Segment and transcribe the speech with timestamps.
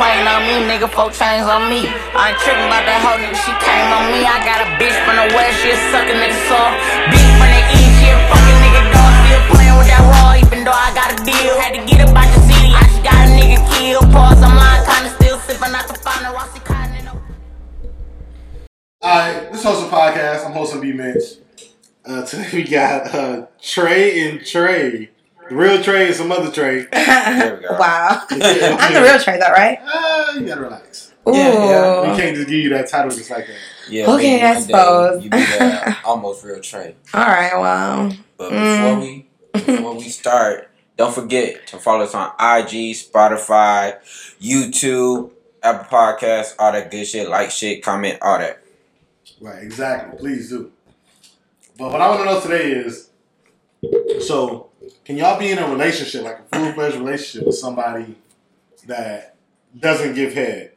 [0.00, 1.84] plane on me, nigga, four chains on me.
[2.16, 4.24] I ain't tripping about that hoe, nigga, she came on me.
[4.24, 6.72] I got a bitch from the west, she a suckin' nigga soft.
[7.12, 9.12] Bitch from the east, she a fucking nigga dog.
[9.28, 11.52] Still playing with that raw, even though I got a deal.
[11.60, 14.08] Had to get up out the city, I just got a nigga killed.
[14.08, 17.12] Pause, I'm lying, kinda still sippin' out the final Rossi Cotton in the
[19.04, 20.48] Alright, this is a Podcast.
[20.48, 21.44] I'm hosting B Mitch.
[22.08, 25.12] Uh, today we got uh, Trey and Trey.
[25.50, 26.86] The real Trey and some other Trey.
[26.92, 27.76] There we go.
[27.78, 28.22] wow.
[28.30, 28.38] I'm
[28.94, 29.78] the real Trey, though, right?
[29.84, 31.12] Uh, you gotta relax.
[31.28, 31.32] Ooh.
[31.34, 33.56] Yeah, We can't just give you that title just like that.
[33.88, 35.24] Yeah, Okay, maybe I suppose.
[35.24, 36.94] You be the almost real Trey.
[37.12, 38.12] All right, well.
[38.38, 38.60] But Mm.
[38.78, 43.96] before we before we start, don't forget to follow us on IG, Spotify,
[44.40, 45.30] YouTube,
[45.62, 47.28] Apple Podcasts, all that good shit.
[47.28, 48.62] Like shit, comment, all that.
[49.40, 50.16] Right, exactly.
[50.18, 50.70] Please do.
[51.76, 53.10] But what I want to know today is
[54.26, 54.69] so,
[55.04, 58.16] can y'all be in a relationship, like a full fledged relationship with somebody
[58.86, 59.36] that
[59.78, 60.72] doesn't give head?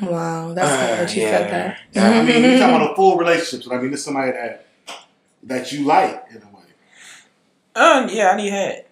[0.00, 1.30] Wow, that's good that you yeah.
[1.30, 1.50] said
[1.94, 2.14] that.
[2.14, 4.66] I mean, you talking about a full relationship, but I mean, this is somebody that
[5.44, 6.62] that you like in a way.
[7.74, 8.84] Um, yeah, I need head.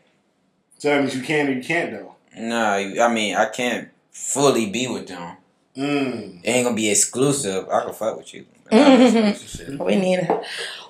[0.79, 2.15] So that means you can or you can't though.
[2.37, 5.37] No, I mean I can't fully be with them.
[5.77, 6.41] Mm.
[6.43, 7.69] It ain't gonna be exclusive.
[7.69, 8.47] I can fuck with you.
[8.65, 9.81] but not exclusive shit.
[9.81, 10.29] We need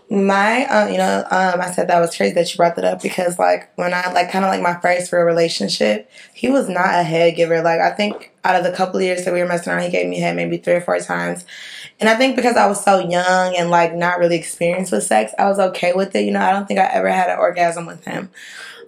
[0.08, 3.02] my, um, you know, um, I said that was crazy that you brought that up
[3.02, 6.94] because, like, when I like kind of like my first real relationship, he was not
[6.94, 7.60] a head giver.
[7.60, 9.90] Like, I think out of the couple of years that we were messing around, he
[9.90, 11.44] gave me head maybe three or four times,
[11.98, 15.32] and I think because I was so young and like not really experienced with sex,
[15.38, 16.24] I was okay with it.
[16.24, 18.30] You know, I don't think I ever had an orgasm with him,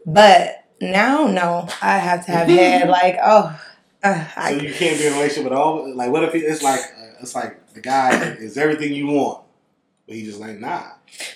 [0.06, 2.89] but now, no, I have to have head.
[2.98, 3.61] Like, oh,
[4.02, 5.94] uh, So you can't be in a relationship with all.
[5.94, 9.44] Like, what if it's like uh, it's like the guy is everything you want,
[10.09, 10.83] but he just like nah.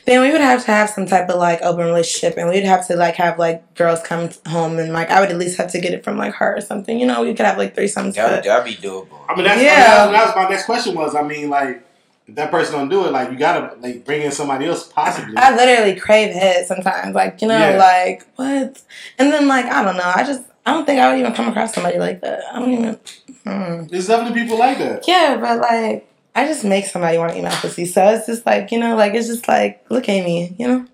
[0.07, 2.87] then we would have to have some type of like open relationship and we'd have
[2.89, 5.81] to like have like girls come home and like I would at least have to
[5.81, 6.99] get it from like her or something.
[6.99, 8.15] You know, we could have like threesomes.
[8.15, 9.09] That But that be doable.
[9.29, 9.99] I mean, that's Yeah.
[10.01, 11.15] I mean, that, was my next question was.
[11.15, 11.85] I mean, like,
[12.27, 15.37] if that person don't do it, like, you gotta like bring in somebody else possibly.
[15.37, 17.15] I literally crave head sometimes.
[17.15, 17.77] Like, you know, Yeah.
[17.77, 18.83] like what?
[19.19, 21.49] And then like I don't know, I just I don't think I would even come
[21.49, 22.43] across somebody like that.
[22.53, 22.99] I don't even
[23.45, 23.91] mm.
[23.91, 25.07] There's definitely people like that.
[25.07, 27.85] Yeah, but like I just make somebody want to eat my pussy.
[27.87, 30.87] So it's just like, you know, like it's just like, look at me, you know?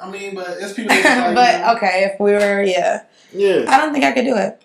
[0.00, 0.94] I mean, but it's people.
[0.94, 3.04] That like, you know, but okay, if we were yeah.
[3.32, 3.64] yeah.
[3.68, 4.62] I don't think I could do it.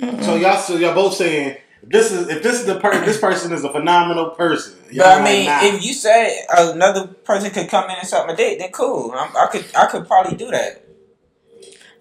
[0.00, 0.22] Mm-mm.
[0.24, 3.52] So y'all, so y'all both saying this is if this is the per- this person
[3.52, 4.76] is a phenomenal person.
[4.90, 5.58] Y'all But I like, mean, nah.
[5.62, 9.12] if you say another person could come in and suck my dick, then cool.
[9.16, 10.85] I'm, I could I could probably do that.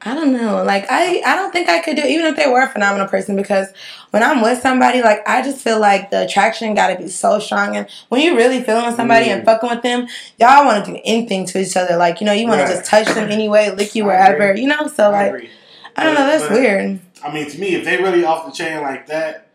[0.08, 0.64] I don't know.
[0.64, 3.08] Like I, I don't think I could do it, even if they were a phenomenal
[3.08, 3.70] person because
[4.12, 7.40] when I'm with somebody, like I just feel like the attraction got to be so
[7.40, 7.76] strong.
[7.76, 9.46] And when you really feeling with somebody and Mm.
[9.46, 10.08] fucking with them,
[10.40, 11.98] y'all want to do anything to each other.
[11.98, 12.68] Like you know, you want Right.
[12.68, 14.56] to just touch them anyway, lick you wherever.
[14.56, 15.50] You know, so I like agree.
[15.96, 16.28] I don't know.
[16.28, 17.00] That's But- weird.
[17.24, 19.48] I mean, to me, if they really off the chain like that,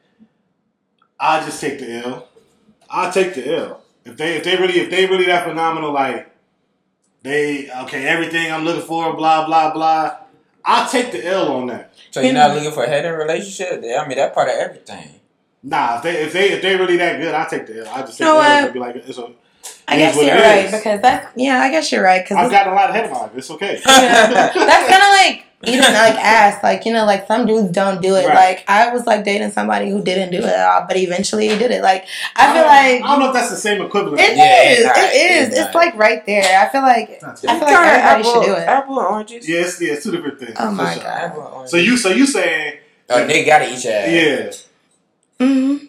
[1.20, 2.26] I just take the L.
[2.90, 3.82] I take the L.
[4.04, 6.28] If they if they really if they really that phenomenal, like
[7.22, 10.16] they okay, everything I'm looking for, blah blah blah.
[10.64, 11.94] I'll take the L on that.
[12.10, 13.82] So you're not looking for a head in a relationship?
[13.84, 15.20] I mean, that part of everything.
[15.62, 17.92] Nah, if they if they if they really that good, I take the L.
[17.94, 18.64] I just take You the L what?
[18.64, 19.30] and be like, it's a,
[19.86, 20.72] I guess you're right is.
[20.72, 21.32] because that.
[21.36, 23.28] Yeah, I guess you're right because I've gotten a lot of head in my.
[23.34, 23.80] It's okay.
[23.84, 26.62] that's kind of like eating like ass.
[26.62, 28.26] Like you know, like some dudes don't do it.
[28.26, 28.34] Right.
[28.34, 31.58] Like I was like dating somebody who didn't do it at all, but eventually he
[31.58, 31.82] did it.
[31.82, 32.06] Like
[32.36, 34.20] I feel like I don't know if that's the same equivalent.
[34.20, 34.38] It is.
[34.38, 34.96] Yeah, it's not.
[34.96, 35.48] It is.
[35.48, 35.74] It's It's, not.
[35.74, 36.60] like right there.
[36.60, 38.68] I feel like I feel like everybody should do it.
[38.68, 39.48] Apple and oranges.
[39.48, 40.56] Yes, yeah, it's two different things.
[40.58, 41.02] Oh my sure.
[41.02, 41.18] God.
[41.22, 41.70] Apple and oranges.
[41.70, 42.78] So you so you saying
[43.08, 44.68] oh, they gotta eat your ass.
[45.40, 45.86] yeah, hmm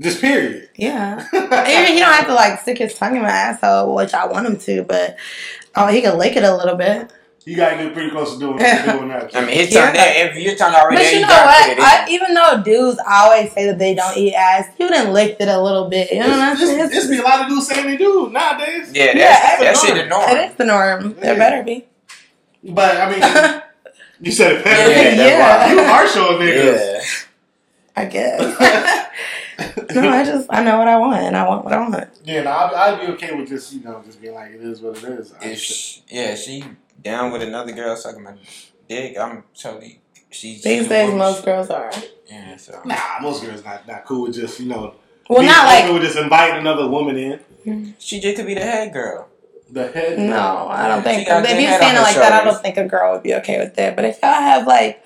[0.00, 0.70] just period.
[0.74, 1.24] Yeah.
[1.32, 4.46] Even he don't have to like stick his tongue in my asshole, which I want
[4.46, 5.16] him to, but
[5.76, 7.12] oh, he can lick it a little bit.
[7.46, 9.30] You gotta get pretty close to doing, doing that.
[9.36, 9.84] I mean, his Yeah.
[9.86, 9.94] tongue.
[9.94, 11.62] That, if your tongue already But you you know gotta what?
[11.64, 11.84] put it in.
[11.84, 15.48] I, even though dudes always say that they don't eat ass, you done licked it
[15.48, 16.10] a little bit.
[16.10, 16.80] You know what I'm saying?
[16.80, 18.90] it's, it's be a lot of dudes saying they do nowadays.
[18.94, 20.30] yeah, that's, Yeah, that it's shit the the norm.
[20.30, 21.14] It is the norm.
[21.20, 21.38] There Yeah.
[21.38, 21.84] better be.
[22.64, 23.62] But I mean,
[24.20, 24.90] you said it better.
[24.90, 25.38] Yeah, Yeah.
[25.38, 26.94] that's You are showing niggas.
[26.94, 27.00] Yeah.
[27.96, 28.40] I guess.
[29.94, 32.08] no, I just I know what I want and I want what I want.
[32.24, 34.80] Yeah, no, I'd, I'd be okay with just you know just being like it is
[34.80, 35.32] what it is.
[35.42, 36.64] If she, yeah, she
[37.02, 38.34] down with another girl sucking my
[38.88, 40.00] dick, I'm totally.
[40.30, 41.18] She, These she's a days, woman.
[41.18, 41.92] most girls are.
[42.28, 42.80] Yeah, so.
[42.84, 44.94] nah, most girls not not cool with just you know.
[45.28, 47.16] Well, being not open like with just inviting another woman
[47.64, 47.94] in.
[47.98, 49.28] She just could be the head girl.
[49.70, 50.18] The head.
[50.18, 50.68] no.
[50.68, 52.60] I don't think got if good you're head saying it her like that, I don't
[52.60, 53.96] think a girl would be okay with that.
[53.96, 55.02] But if y'all have like,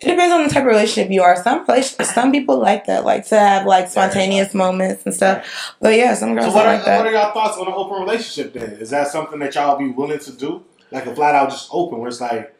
[0.00, 1.42] it depends on the type of relationship you are.
[1.42, 5.74] Some relationships, some people like that, like to have like spontaneous moments and stuff.
[5.80, 6.98] But yeah, some girls So what are, like that.
[6.98, 8.72] what are y'all thoughts on an open relationship then?
[8.72, 10.64] Is that something that y'all be willing to do?
[10.90, 12.54] Like a flat out just open where it's like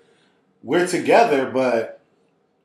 [0.62, 2.00] we're together but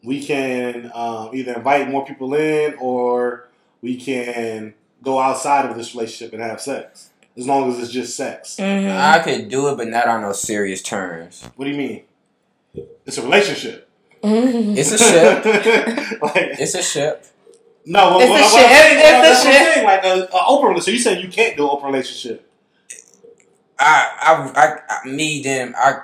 [0.04, 3.48] we can um, either invite more people in or
[3.82, 4.74] we can
[5.04, 7.10] go outside of this relationship and have sex.
[7.38, 8.58] As long as it's just sex.
[8.60, 8.90] Mhm.
[9.00, 11.48] I could do it, but not on no serious terms.
[11.56, 12.04] What do you mean?
[13.06, 13.88] It's a relationship.
[14.24, 14.76] Mhm.
[14.78, 15.46] It's a ship.
[16.22, 17.26] like, It's a ship.
[17.86, 18.70] no, what, It's what, a what ship.
[18.70, 19.84] I'm It's a that's what I'm ship.
[19.86, 20.84] Like a, a open relationship.
[20.84, 22.51] So you saying you can't do an open relationship?
[23.82, 26.02] I, I, I, I, me, then I,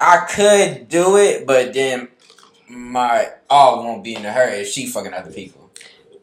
[0.00, 2.08] I could do it, but then
[2.68, 5.70] my all won't be in into her if she fucking other people.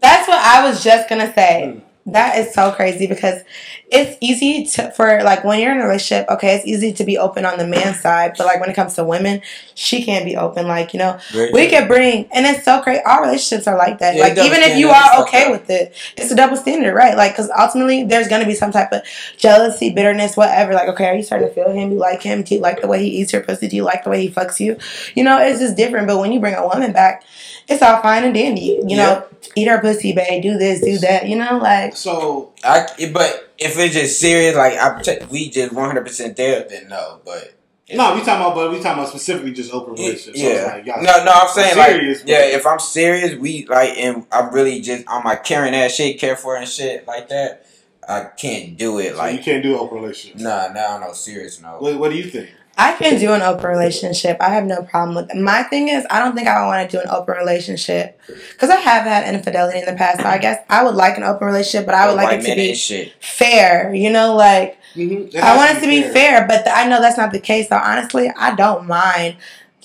[0.01, 1.73] That's what I was just gonna say.
[1.73, 1.90] Hmm.
[2.07, 3.43] That is so crazy because
[3.91, 7.19] it's easy to for like when you're in a relationship, okay, it's easy to be
[7.19, 9.41] open on the man's side, but like when it comes to women,
[9.75, 10.67] she can't be open.
[10.67, 13.03] Like, you know, Very we can bring and it's so crazy.
[13.05, 14.15] All relationships are like that.
[14.15, 15.51] Yeah, like even if you are okay up.
[15.51, 17.15] with it, it's a double standard, right?
[17.15, 19.03] Like because ultimately there's gonna be some type of
[19.37, 20.73] jealousy, bitterness, whatever.
[20.73, 21.89] Like, okay, are you starting to feel him?
[21.89, 22.41] Do You like him?
[22.41, 23.67] Do you like the way he eats your pussy?
[23.67, 24.75] Do you like the way he fucks you?
[25.13, 26.07] You know, it's just different.
[26.07, 27.23] But when you bring a woman back,
[27.71, 28.79] it's all fine and dandy.
[28.85, 29.25] You know,
[29.55, 30.43] eat our pussy, babe.
[30.43, 31.27] Do this, do that.
[31.27, 35.87] You know, like So I, but if it's just serious, like I, we just one
[35.87, 37.19] hundred percent there, then no.
[37.23, 37.55] But
[37.93, 40.39] no, we talking about, but we talking about specifically just open relationships.
[40.39, 43.97] So yeah, like, no, no, I'm saying serious, like, yeah, if I'm serious, we like,
[43.97, 47.65] and I'm really just on my caring ass shit, care for and shit like that.
[48.07, 50.41] I can't do it So like, you can't do open relationships.
[50.41, 51.77] nah, nah, no serious, no.
[51.79, 52.49] What, what do you think?
[52.77, 54.37] I can do an open relationship.
[54.39, 55.39] I have no problem with it.
[55.39, 58.77] My thing is, I don't think I want to do an open relationship because I
[58.77, 60.21] have had infidelity in the past.
[60.21, 62.55] So I guess I would like an open relationship, but I would like it to
[62.55, 63.13] be shit.
[63.21, 63.93] fair.
[63.93, 65.37] You know, like Mm-hmm.
[65.41, 67.69] I want it to be fair, but I know that's not the case.
[67.69, 69.37] So honestly, I don't mind.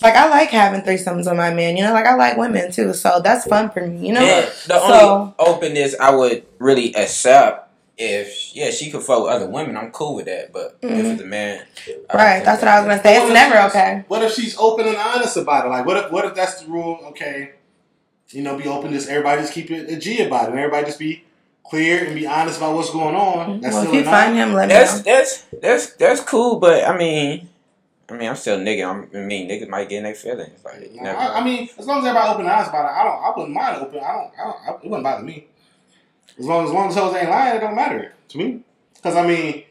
[0.03, 1.77] Like I like having threesomes with my man.
[1.77, 4.07] You know, like I like women too, so that's fun for me.
[4.07, 7.66] You know, Yeah, the so only openness I would really accept
[7.99, 10.53] if yeah she could fuck with other women, I'm cool with that.
[10.53, 11.13] But if Mhm.
[11.13, 11.63] it's a man,
[12.11, 13.17] I right, that's what I was gonna say.
[13.23, 14.05] It's never okay.
[14.09, 15.69] What if she's open and honest about it?
[15.71, 16.99] Like, what if what if that's the rule?
[17.09, 17.53] Okay,
[18.31, 18.93] you know, be open.
[18.93, 21.25] Just everybody just keep it a G about it, and everybody just be
[21.65, 23.61] clear and be honest about what's going on.
[23.61, 24.13] That's Well, if you enough.
[24.15, 25.03] find him, let me That's know.
[25.03, 27.49] that's that's that's cool, but I mean,
[28.09, 28.89] I mean, I'm still a nigga.
[28.89, 30.61] I'm, I mean, niggas might get in their feelings.
[30.65, 32.95] Like, Nah, never I, I mean, as long as everybody open and honest about it,
[32.95, 33.23] I don't.
[33.25, 33.99] I wouldn't mind open.
[34.01, 34.31] I don't.
[34.39, 35.47] I don't I, it wouldn't bother me.
[36.39, 38.61] As long as long as hoes ain't lying, it don't matter to me.
[38.95, 39.65] Because I mean,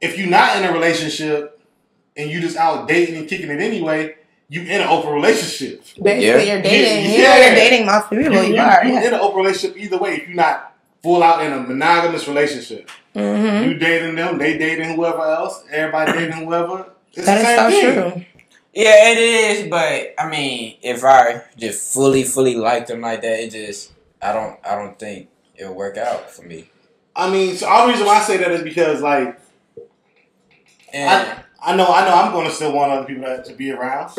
[0.00, 1.60] if you're not in a relationship
[2.16, 4.14] and you just out dating and kicking it anyway,
[4.48, 5.82] you in an open relationship.
[6.02, 6.38] Basically, Yeah.
[6.54, 7.04] you're dating.
[7.04, 7.46] Yeah, You know, yeah.
[7.46, 8.42] you're dating multiple people.
[8.44, 8.84] You, you, are.
[8.84, 9.06] you Yeah.
[9.08, 10.14] in an open relationship either way.
[10.16, 13.20] If you're not full out in a monogamous relationship, hmm
[13.64, 16.86] you dating them, they dating whoever else, everybody dating whoever.
[17.12, 18.12] It's That the is so thing.
[18.12, 18.24] true.
[18.72, 19.68] yeah, it is.
[19.68, 23.92] But I mean, if I just fully, fully like them like that, it just
[24.22, 26.70] I don't, I don't think it'll work out for me.
[27.14, 29.38] I mean, so all the reason why I say that is because like
[30.92, 33.54] And I, I know I know I'm going to still want other people to, to
[33.54, 34.12] be around.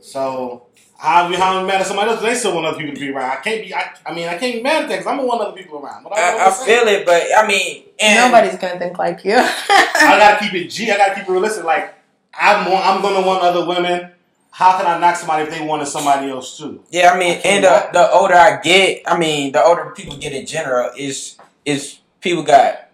[0.00, 0.66] So
[0.98, 2.22] how how am I mad at somebody else?
[2.22, 3.30] They still want other people to be around.
[3.30, 3.74] I can't be.
[3.74, 5.78] I, I mean, I can't be mad at that because I'm gonna want other people
[5.78, 6.04] around.
[6.04, 9.36] But I, I, I feel it, but I mean, and Nobody's gonna think like you.
[9.38, 10.90] I gotta keep it G.
[10.90, 11.64] I gotta keep it realistic.
[11.64, 11.94] Like
[12.32, 14.12] I'm I'm gonna want other women.
[14.56, 16.82] How can I knock somebody if they wanted somebody else too?
[16.88, 20.16] Yeah, I mean, I and the, the older I get, I mean, the older people
[20.16, 21.36] get in general, is
[21.66, 22.88] is people got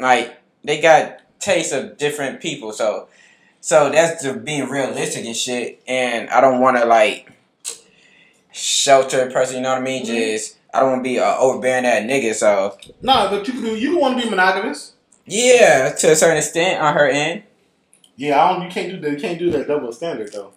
[0.00, 3.08] like they got tastes of different people, so
[3.60, 5.82] so that's the being realistic and shit.
[5.86, 7.30] And I don't want to like
[8.52, 10.06] shelter a person, you know what I mean?
[10.06, 10.14] Mm-hmm.
[10.14, 12.32] Just I don't want to be a overbearing that nigga.
[12.32, 13.76] So No, but you can.
[13.76, 14.94] You want to be monogamous.
[15.26, 17.42] yeah, to a certain extent on her end.
[18.16, 18.62] Yeah, I don't.
[18.62, 19.10] You can't do that.
[19.10, 20.52] You can't do that double standard though.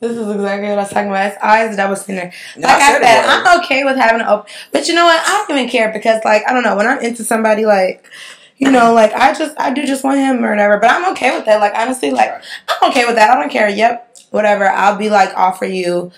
[0.00, 1.32] This is exactly what I was talking about.
[1.32, 2.32] It's always a double standard.
[2.56, 5.06] No, Like I said, I said I'm okay with having an open, but you know
[5.06, 5.20] what?
[5.26, 6.76] I don't even care because, like, I don't know.
[6.76, 8.06] When I'm into somebody, like,
[8.58, 10.78] you know, like I just, I do just want him or whatever.
[10.78, 11.60] But I'm okay with that.
[11.60, 12.30] Like, honestly, like,
[12.82, 13.30] I'm okay with that.
[13.30, 13.68] I don't care.
[13.70, 14.68] Yep, whatever.
[14.68, 16.12] I'll be like, offer you,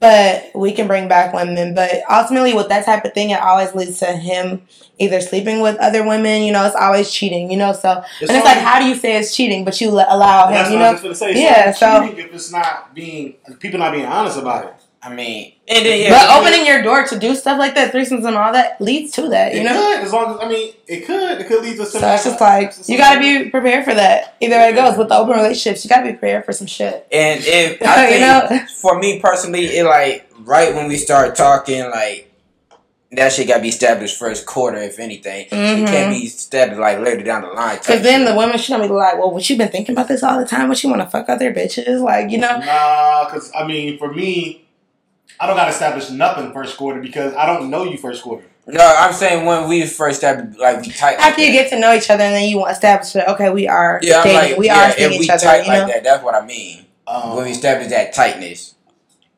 [0.00, 1.74] but we can bring back women.
[1.74, 4.62] But ultimately, with that type of thing, it always leads to him
[4.98, 6.42] either sleeping with other women.
[6.42, 7.50] You know, it's always cheating.
[7.50, 9.90] You know, so It's and it's like, how do you say it's cheating, but you
[9.90, 10.72] allow him?
[10.72, 11.42] You know, was just gonna say.
[11.42, 14.74] Yeah, so- if it's not being people not being honest about it.
[15.08, 18.26] I mean, and then yeah, But opening your door to do stuff like that, threesomes
[18.26, 19.72] and all that, leads to that, you it know?
[19.96, 21.40] could, as long as I mean, it could.
[21.40, 22.00] It could lead to some.
[22.00, 24.36] So it's just like, you gotta be prepared for that.
[24.40, 27.06] Either way it goes, with the open relationships, you gotta be prepared for some shit.
[27.12, 28.66] And if I You know?
[28.80, 32.26] for me personally, it like right when we start talking, like
[33.12, 35.46] that shit gotta be established first quarter, if anything.
[35.46, 37.78] It can't be established like later down the line.
[37.78, 38.02] Because Mm-hmm.
[38.04, 38.28] then shit.
[38.28, 40.44] the women, should gonna be like, well, what you been thinking about this all the
[40.46, 40.68] time?
[40.68, 42.02] What you wanna fuck other bitches?
[42.02, 42.58] Like, you know?
[42.58, 44.67] Nah, because I mean, for me,
[45.40, 48.44] I don't got to establish nothing first quarter because I don't know you first quarter.
[48.66, 51.14] no, I'm saying when we first started, like we tight.
[51.18, 53.50] After you get to know each other and then you want to establish that, okay,
[53.50, 55.62] we are yeah, I'm dating, like, we yeah, are seeing if we each other, tight
[55.64, 55.86] you like know?
[55.88, 56.84] that, that's what I mean.
[57.06, 58.74] Um, when we establish that tightness.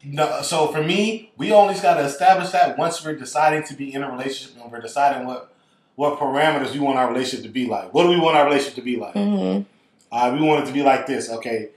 [0.03, 3.93] No, so for me, we only got to establish that once we're deciding to be
[3.93, 5.53] in a relationship and we're deciding what
[5.97, 7.93] what parameters we want our relationship to be like.
[7.93, 9.13] What do we want our relationship to be like?
[9.13, 9.61] hmm
[10.11, 11.29] Uh, we want it to be like this.
[11.31, 11.69] Okay,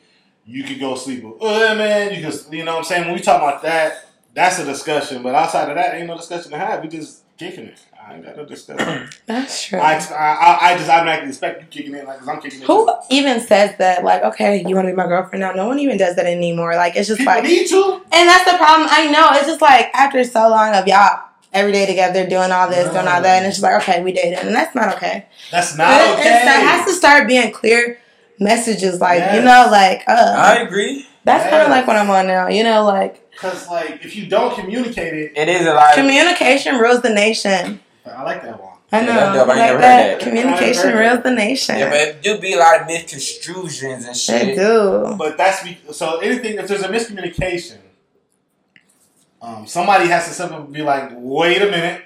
[0.45, 2.13] you could go sleep with, uh, man.
[2.15, 3.05] You can, you know what I'm saying?
[3.05, 4.02] When we talk about that,
[4.33, 5.23] that's a discussion.
[5.23, 6.81] But outside of that, ain't no discussion to have.
[6.81, 7.79] We just kicking it.
[8.05, 9.07] I ain't got no discussion.
[9.27, 9.79] That's true.
[9.79, 12.59] I, ex- I, I, I just automatically expect you kicking it like because I'm kicking
[12.61, 12.65] it.
[12.67, 14.03] Who even says that?
[14.03, 15.53] Like, okay, you want to be my girlfriend now?
[15.53, 16.75] No one even does that anymore.
[16.75, 18.01] Like, it's just People like, need to.
[18.11, 18.89] and that's the problem.
[18.91, 19.29] I know.
[19.37, 21.21] It's just like after so long of y'all
[21.53, 24.11] every day together doing all this, doing all that, and it's just like, okay, we
[24.11, 25.25] dated, and that's not okay.
[25.49, 26.27] That's not It- okay.
[26.27, 27.99] it's- There has to start being clear
[28.37, 31.07] messages, like you know, like uh, I agree.
[31.23, 32.47] that's kind of like what I'm on now.
[32.49, 35.93] You know, like Because like if you don't communicate it, It is a lot.
[35.95, 37.79] Communication rules the nation.
[38.05, 38.69] I like that one.
[38.91, 39.49] I Yeah, know, that's dope.
[39.49, 39.79] I like that.
[39.79, 40.19] that.
[40.19, 41.77] Communication heard rules the nation.
[41.79, 44.55] yeah, but it do be a lot of misconstrusions and they shit.
[44.57, 45.15] do.
[45.17, 47.77] But that's be, so anything if there's a miscommunication,
[49.41, 52.03] um, somebody has to simply be like, wait a minute,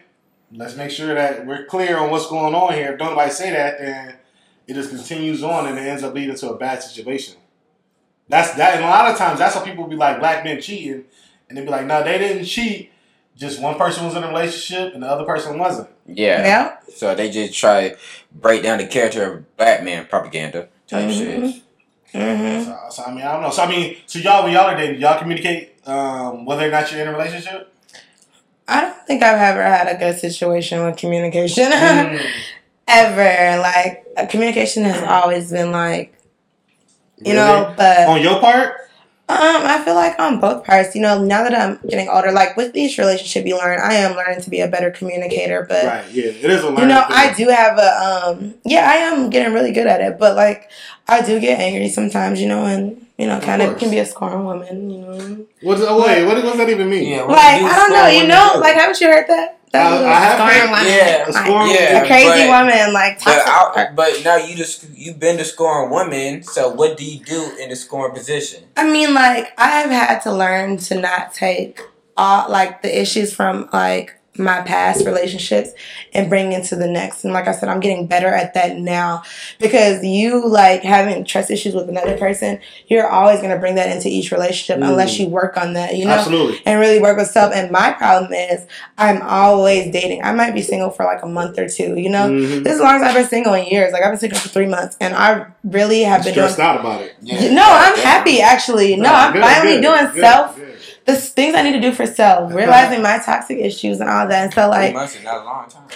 [0.54, 2.94] let's make sure that we're clear on what's going on here.
[2.94, 4.16] If don't nobody say that, then
[4.66, 7.36] it just continues on and it ends up leading to a bad situation.
[8.30, 11.06] That's that, and a lot of times that's how people be like black men cheating,
[11.50, 12.92] and they be like, no, they didn't cheat.
[13.38, 15.88] Just one person was in a relationship and the other person wasn't.
[16.08, 16.44] Yeah.
[16.44, 16.76] Yeah.
[16.96, 17.98] So they just try to
[18.32, 21.14] break down the character of black man propaganda type Mhm.
[21.18, 21.62] shit.
[22.14, 23.52] hmm So, so I mean, I don't know.
[23.52, 26.92] So I mean, so y'all when y'all are dating, y'all communicate um, whether or not
[26.92, 27.72] you're in a relationship.
[28.68, 32.20] I don't think I've ever had a good situation with communication Mm.
[32.88, 33.62] ever.
[33.62, 36.17] Like uh, communication has always been like
[37.18, 37.36] you Really?
[37.36, 38.82] know, but on your part.
[39.30, 42.56] Um, I feel like on both parts, you know, now that I'm getting older, like
[42.56, 45.66] with each relationship you learn, I am learning to be a better communicator.
[45.68, 47.12] But Right, yeah, it is a learning you know, thing.
[47.12, 47.92] I do have a
[48.30, 50.18] um yeah, I am getting really good at it.
[50.18, 50.70] But like
[51.10, 53.82] I do get angry sometimes, you know, and you know, Of kind of course.
[53.82, 55.46] can be a scorn woman, you know.
[55.62, 57.10] What's, oh, wait, what, what does that even mean?
[57.10, 57.24] Yeah.
[57.24, 59.57] Like do I don't know, you know, like haven't you heard that?
[59.74, 63.24] That I- was have scorn heard- yeah, a like, yeah, a crazy but- woman, like
[63.24, 63.90] But, toxic.
[63.90, 66.44] I, but now you just you've been the scoring woman.
[66.44, 68.64] So what do you do in the scoring position?
[68.78, 71.82] I mean, like I've had to learn to not take
[72.16, 75.70] all like the issues from like my past relationships
[76.14, 77.24] and bring into the next.
[77.24, 79.24] And like I said, I'm getting better at that now
[79.60, 84.10] because you like having trust issues with another person, you're always gonna bring that into
[84.10, 84.90] each relationship Mm.
[84.90, 86.12] unless you work on that, you know.
[86.12, 86.60] Absolutely.
[86.66, 87.54] And really work with self.
[87.54, 88.66] And my problem is,
[88.98, 90.24] I'm always dating.
[90.24, 92.30] I might be single for like a month or two, you know.
[92.30, 92.64] Mhm.
[92.64, 93.94] This is as long as I've been single in years.
[93.94, 96.80] Like I've been single for three months, and I really have been doing Stressed out
[96.80, 97.14] about it.
[97.22, 98.96] no, I'm happy actually.
[98.96, 100.60] No, I'm Good, finally good, doing good, self.
[101.08, 101.16] Good.
[101.16, 104.44] The things I need to do for self, realizing my toxic issues and all that.
[104.44, 105.88] And so, Three like, months is not a long time.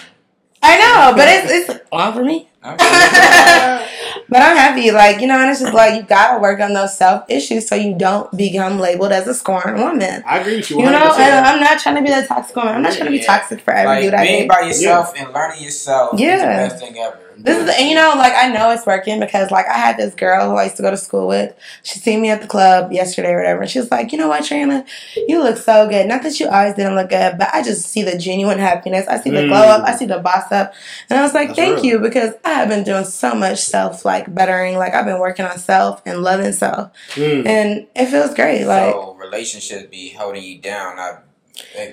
[0.63, 2.47] I know, but it's it's long for me.
[2.63, 3.87] Okay.
[4.31, 6.97] But I'm happy, like you know, and it's just like you gotta work on those
[6.97, 10.23] self issues so you don't become labeled as a scorn woman.
[10.25, 10.79] I agree with you.
[10.79, 12.75] You know, and I'm not trying to be that toxic woman.
[12.75, 15.33] I'm not trying to be toxic for every like dude I being by yourself and
[15.33, 16.37] learning yourself is Yeah.
[16.37, 17.19] the best thing ever.
[17.43, 20.13] This is, and you know, like I know it's working because like I had this
[20.15, 21.55] girl who I used to go to school with.
[21.83, 23.61] She seen me at the club yesterday or whatever.
[23.61, 24.85] And she was like, you know what, Trina,
[25.27, 26.07] you look so good.
[26.07, 29.07] Not that you always didn't look good, but I just see the genuine happiness.
[29.07, 29.83] I see the glow up.
[29.87, 30.73] I see the boss up.
[31.09, 31.85] And I was like, That's thank real.
[31.85, 34.77] you because I have been doing so much self like bettering.
[34.77, 37.45] Like I've been working on self and loving self, Mm.
[37.45, 38.65] and it feels great.
[38.65, 41.30] Like so relationships be holding you down, not make-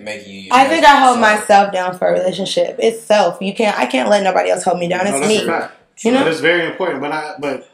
[0.01, 0.49] making you.
[0.53, 2.77] I think I hold so- myself down for a relationship.
[2.79, 3.39] It's self.
[3.41, 3.79] You can't.
[3.79, 5.05] I can't let nobody else hold me down.
[5.05, 5.49] No, It's that's me.
[5.49, 5.71] a.
[6.01, 6.25] You know?
[6.25, 7.01] That is very important.
[7.01, 7.69] But I but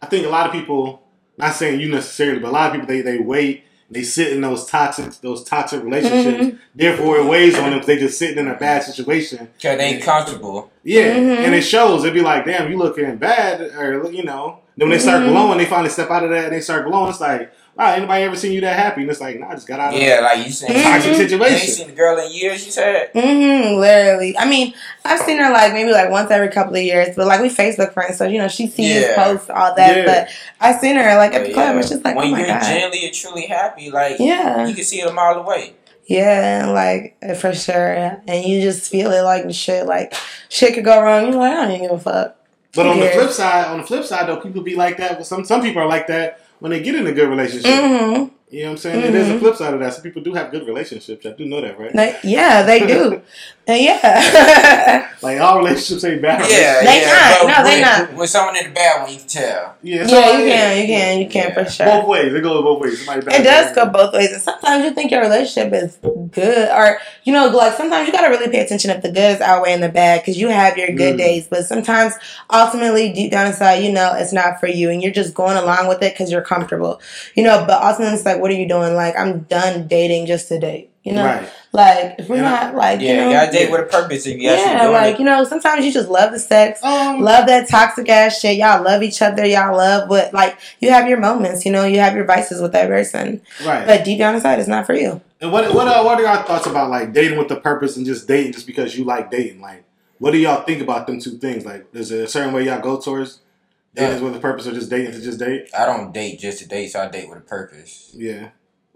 [0.00, 1.02] I think a lot of people,
[1.38, 3.64] not saying you necessarily, but a lot of people they they wait.
[3.90, 6.44] They sit in those toxic those toxic relationships.
[6.44, 6.56] Mm-hmm.
[6.74, 9.48] Therefore, it weighs on them if they just sitting in a bad situation.
[9.60, 10.70] Cause they ain't comfortable.
[10.82, 11.44] Yeah, Mhm.
[11.44, 12.02] and it shows.
[12.02, 14.60] It'd be like, damn, you looking bad, or you know.
[14.78, 15.28] Then when they start Mhm.
[15.28, 17.10] glowing, they finally step out of that and they start glowing.
[17.10, 19.02] It's like, wow, anybody ever seen you that happy?
[19.02, 20.82] And it's like, nah, I just got out of Yeah, like you saying, Mhm.
[20.82, 22.64] toxic you ain't seen the girl in years.
[22.66, 23.10] You said.
[23.14, 24.36] hmm literally.
[24.38, 24.74] I mean,
[25.04, 27.92] I've seen her like maybe like once every couple of years, but like we Facebook
[27.94, 29.14] friends, so you know she sees Yeah.
[29.24, 29.96] posts, all that.
[29.96, 30.04] Yeah.
[30.04, 30.28] But
[30.60, 32.46] I seen her like at the club, yeah, and she's like, when oh my you're
[32.48, 35.74] god, genuinely and truly happy, like yeah, you can see it a mile away.
[36.06, 38.20] yeah, like for sure.
[38.26, 40.14] And you just feel it like shit, like
[40.48, 41.26] shit could go wrong.
[41.32, 42.36] You're like, I don't even give a fuck.
[42.74, 45.24] But on the flip side, on the flip side though, people be like that.
[45.26, 47.72] Some some people are like that when they get in a good relationship.
[47.74, 49.12] hmm You know what I'm saying?
[49.12, 49.38] there's a Mhm.
[49.40, 49.94] flip side of that.
[49.94, 51.24] Some people do have good relationships.
[51.24, 51.90] I do know that, right?
[51.92, 53.22] They, yeah, they do.
[53.66, 55.08] and yeah.
[55.22, 56.40] Like all relationships ain't bad.
[56.50, 57.12] Yeah, They yeah.
[57.12, 57.40] not.
[57.42, 58.12] but No, they when, not.
[58.14, 59.74] When someone in the bad one, you can tell.
[59.82, 61.54] Yeah, yeah, somebody- you can, you can, you can Yeah.
[61.64, 61.86] for sure.
[61.86, 62.34] Both ways.
[62.34, 62.98] It goes both ways.
[63.04, 65.96] Somebody bad, It does somebody go both ways, and sometimes you think your relationship is
[66.32, 69.40] good, or you know, like sometimes you gotta really pay attention if the good is
[69.40, 71.18] outweighing the bad, because you have your good Mm.
[71.18, 72.14] days, but sometimes
[72.52, 75.86] ultimately deep down inside, you know, it's not for you, and you're just going along
[75.86, 77.00] with it because you're comfortable,
[77.36, 77.64] you know.
[77.64, 78.94] But ultimately, it's like what are you doing?
[78.94, 80.90] Like, I'm done dating just to date.
[81.04, 81.48] You know, Right.
[81.72, 82.42] like if we're Yeah.
[82.42, 85.14] not like Yeah, you know, you gotta date with a purpose if you yeah, like
[85.14, 85.18] it.
[85.18, 88.56] you know, sometimes you just love the sex, Um, love that toxic ass shit.
[88.56, 89.44] Y'all love each other.
[89.44, 91.66] Y'all love what like you have your moments.
[91.66, 93.84] You know, you have your vices with that person, right.
[93.84, 95.20] but deep down inside, it's not for you.
[95.40, 98.06] And what what are, what are your thoughts about like dating with the purpose and
[98.06, 99.60] just dating just because you like dating?
[99.60, 99.82] Like,
[100.20, 101.66] what do y'all think about them two things?
[101.66, 103.40] Like, is there a certain way y'all go towards
[103.94, 104.22] dating Yeah.
[104.24, 105.68] with a purpose or just dating to just date?
[105.76, 108.10] I don't date just to date, so I date with a purpose.
[108.14, 108.48] Yeah.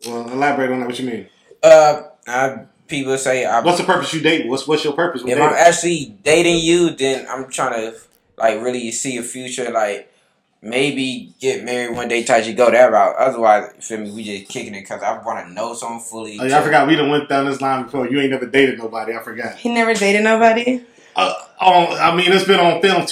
[0.07, 0.87] Well, elaborate on that.
[0.87, 1.29] What you mean?
[1.63, 4.47] Uh, I, people say I, What's the purpose you date?
[4.49, 5.51] What's what's your purpose with if dating?
[5.51, 7.99] I'm actually dating you, then I'm trying to
[8.37, 10.13] like really see a future, like
[10.63, 13.15] maybe get married one day, type you go that route.
[13.17, 14.11] Otherwise, you feel me?
[14.11, 16.39] We just kicking it because I want to know someone fully.
[16.39, 18.09] oh, yeah, I forgot we done went down this line before.
[18.09, 19.15] You ain't never dated nobody.
[19.15, 19.57] I forgot.
[19.57, 20.83] He never dated nobody.
[21.15, 23.07] Uh, on, I mean, it's been on film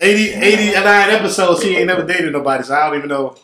[0.00, 1.62] 280, 89 episodes.
[1.62, 3.36] He ain't never dated nobody, so I don't even know.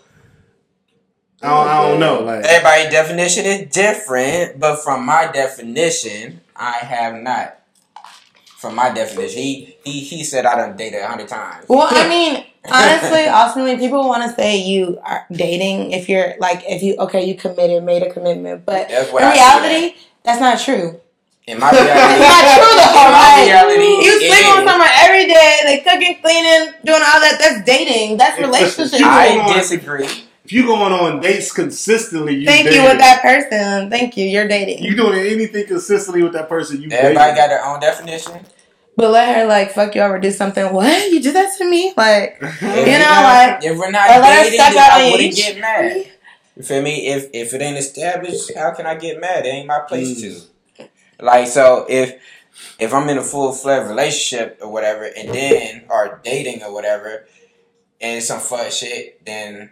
[1.43, 2.23] I don't, I don't know.
[2.23, 7.61] Like, Everybody's definition is different, but from my definition, I have not.
[8.57, 11.67] From my definition, he he, he said I done dated a hundred times.
[11.69, 16.63] Well, I mean, honestly, ultimately, people want to say you are dating if you're like
[16.67, 20.41] if you okay, you committed, made a commitment, but That's in what I reality, that's
[20.41, 20.99] not true.
[21.47, 23.05] In my It's reality, not true though.
[23.05, 27.21] in my Like, reality, you sleep with someone every day, they cooking, cleaning, doing all
[27.21, 27.37] that.
[27.39, 28.17] That's dating.
[28.17, 28.99] That's relationship.
[29.01, 30.07] you- I disagree.
[30.45, 33.91] if you're going on dates consistently, you Thank you with that person.
[33.91, 34.25] Thank you.
[34.25, 34.85] You're dating.
[34.85, 37.37] You doing anything consistently with that person, you Everybody dating.
[37.37, 38.33] got their own definition.
[38.97, 40.73] but let her like fuck you over, do something.
[40.73, 41.93] What you did that to me?
[41.95, 45.11] Like If You know, not- like- if we're not or let her dating, then I
[45.11, 46.07] wouldn't get mad.
[46.57, 47.09] You feel me?
[47.09, 49.45] If if it ain't established, how can I get mad?
[49.45, 50.21] It ain't my place Mm.
[50.23, 50.41] to.
[51.25, 52.21] Like so, if
[52.79, 57.27] if I'm in a full fledged relationship or whatever, and then or dating or whatever,
[58.01, 59.71] and some fun shit, then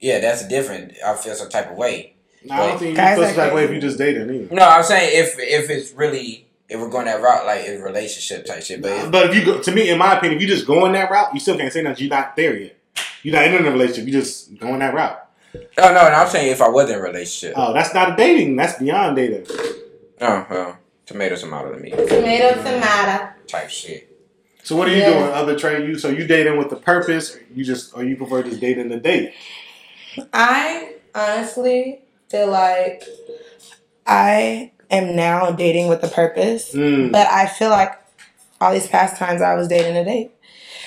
[0.00, 0.94] yeah, that's different.
[1.04, 2.16] I feel some type of way.
[2.44, 4.54] Nah, I don't think you feel some type of way if you just dating either.
[4.54, 8.44] No, I'm saying if if it's really if we're going that route, like a relationship
[8.44, 10.48] type shit, but if, But if you go, to me, in my opinion, if you
[10.48, 12.76] just going that route, you still can't say that you're not there yet.
[13.22, 14.08] You're not in a relationship.
[14.08, 15.20] You're just going that route.
[15.54, 17.54] oh no, no, I'm saying if I was in a relationship.
[17.56, 18.56] Oh, that's not dating.
[18.56, 19.46] That's beyond dating.
[20.20, 23.28] Oh well, tomato tomato to me tomato, tomato.
[23.46, 24.10] type shit.
[24.62, 25.10] So what are you Yeah.
[25.18, 25.32] doing?
[25.32, 25.98] Other Trey you?
[25.98, 27.36] So you dating with the purpose?
[27.54, 29.34] You just or you prefer just dating the date?
[30.32, 32.00] I honestly
[32.30, 33.02] feel like
[34.06, 37.10] I am now dating with a purpose, Mm.
[37.12, 37.92] but I feel like
[38.60, 40.30] all these past times I was dating a date.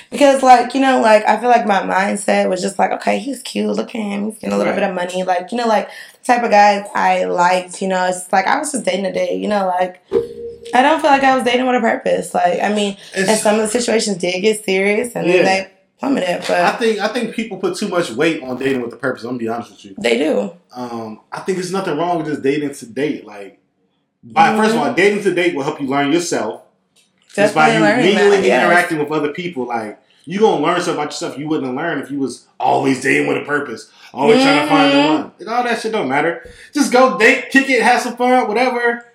[0.10, 3.42] Because, like, you know, like, I feel like my mindset was just like, okay, he's
[3.42, 3.68] cute.
[3.76, 4.26] Look at him.
[4.32, 4.80] He's getting a little Right.
[4.80, 5.24] bit of money.
[5.24, 5.90] Like, you know, like,
[6.22, 9.14] the type of guys I liked, you know, it's like I was just dating a
[9.14, 10.02] date, you know, like,
[10.74, 12.34] I don't feel like I was dating with a purpose.
[12.34, 15.34] Like, I mean, and some of the situations did get serious and Yeah.
[15.34, 15.68] then they
[16.00, 18.98] plummeted, but I think I think people put too much weight on dating with a
[18.98, 19.24] purpose.
[19.24, 19.96] I'm gonna be honest with you.
[19.98, 20.52] they do.
[20.76, 23.26] Um, I think there's nothing wrong with just dating to date.
[23.26, 23.60] Like,
[24.24, 26.62] by, first of all, dating to date will help you learn yourself.
[27.44, 27.84] Just by you Mm-hmm.
[27.84, 28.64] Definitely learning mingling and yes.
[28.64, 32.12] interacting with other people, like you gonna learn stuff about yourself you wouldn't learn if
[32.12, 35.14] you was always dating with a purpose, always trying to find the Mhm.
[35.22, 35.32] one.
[35.40, 36.50] And all that shit don't matter.
[36.74, 39.06] Just go date, kick it, have some fun, whatever.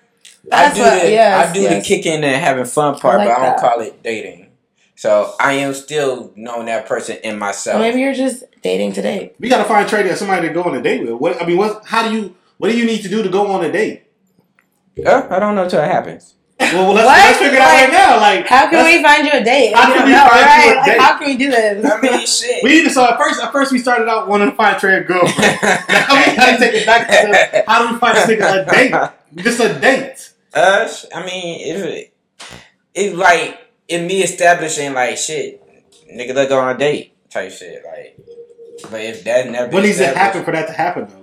[0.45, 1.75] That's I do what, the yes, I do yes.
[1.75, 3.69] the kicking and having fun part, I like but I don't that.
[3.69, 4.47] call it dating.
[4.95, 7.77] So I am still knowing that person in myself.
[7.77, 9.33] Or maybe you're just dating today.
[9.39, 11.11] We gotta find Trey somebody to go on a date with.
[11.11, 11.83] What I mean, what?
[11.85, 12.35] How do you?
[12.57, 14.03] What do you need to do to go on a date?
[15.05, 16.35] Uh, I don't know until it happens.
[16.73, 17.17] Well, well let's, What?
[17.17, 18.19] let's figure it out Like, right now.
[18.19, 19.73] Like, How can we find you a date?
[19.75, 20.71] How can don't we know, find you right?
[20.71, 20.99] a Like, date?
[21.01, 21.85] how can we do this?
[21.85, 22.63] I mean, shit.
[22.63, 22.89] We need to.
[22.91, 25.59] So at first, at first we started out wanting to find Trey a girlfriend.
[25.63, 28.71] now we gotta take it back to the, how do we find this nigga a
[28.71, 29.43] date?
[29.43, 30.31] Just a date.
[30.53, 32.13] Uh, I mean, if it,
[32.93, 35.61] it's like in me establishing like shit,
[36.07, 37.83] nigga, let's go on a date type shit.
[37.85, 38.17] Like,
[38.91, 41.22] but if that never What needs it established, happen for that to happen though?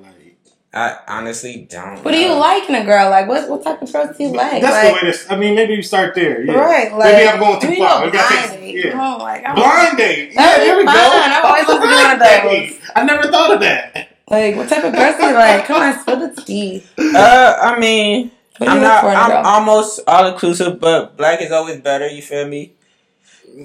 [0.72, 2.04] Like, I honestly don't.
[2.04, 2.38] What do you know.
[2.38, 3.10] like in a girl?
[3.10, 4.62] Like, what what type of girls do you like?
[4.62, 5.10] that's like, the way.
[5.10, 6.42] This, I mean, maybe you start there.
[6.44, 6.52] Yeah.
[6.52, 8.00] Right, like maybe I'm going too far.
[8.00, 8.84] go We gotta blind date.
[8.84, 8.90] yeah.
[8.92, 10.32] Come on, like, I'm- Blind date.
[10.32, 10.90] Yeah, That'd be there we go.
[10.92, 12.50] I've always wanted to one of Blind those.
[12.70, 12.80] date.
[12.94, 14.08] I never thought of that.
[14.30, 15.64] like, what type of girls do you like?
[15.64, 16.84] Come on, spill the tea.
[16.98, 18.30] Uh, I mean,
[18.60, 19.00] I'm not.
[19.02, 19.42] for in a I'm girl?
[19.46, 22.06] almost all inclusive, but black is always better.
[22.06, 22.74] You feel me?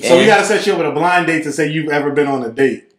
[0.02, 2.26] So we gotta set you up with a blind date to say you've ever been
[2.28, 2.92] on a date.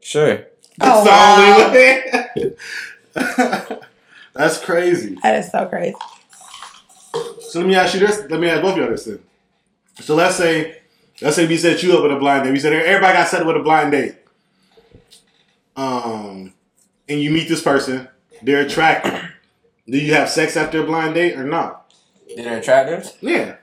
[0.00, 0.44] Sure.
[0.76, 2.50] That's Oh, the wow.
[3.16, 3.80] only way.
[4.34, 5.16] That's crazy.
[5.22, 5.94] That is so crazy.
[7.40, 8.22] So let me ask you this.
[8.28, 9.20] Let me ask both of y'all this then.
[10.00, 10.82] So let's say,
[11.22, 12.52] let's say we set you up with a blind date.
[12.52, 14.16] We said everybody got set up with a blind date.
[15.76, 16.52] Um,
[17.08, 18.08] and you meet this person.
[18.42, 19.20] They're attractive.
[19.88, 21.94] Do you have sex after a blind date or not?
[22.36, 23.12] They're attractive.
[23.20, 23.56] Yeah.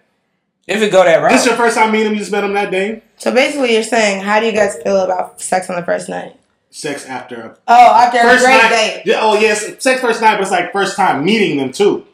[0.65, 2.13] If it go that route, This is your first time meeting them.
[2.13, 3.03] You just met them that day.
[3.17, 6.39] So basically, you're saying, how do you guys feel about sex on the first night?
[6.73, 8.69] Sex after a Oh, after a first great night.
[8.69, 9.03] date.
[9.05, 12.05] Yeah, oh yes, sex first night, but it's like first time meeting them too.